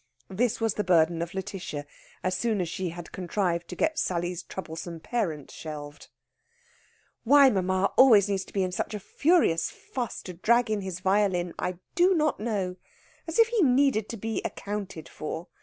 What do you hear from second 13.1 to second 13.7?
As if he